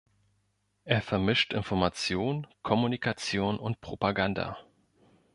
[0.83, 4.57] Er vermischt Information, Kommunikation und Propaganda.